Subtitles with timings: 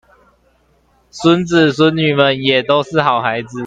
[1.11, 3.59] 孫子孫女們也都是好孩子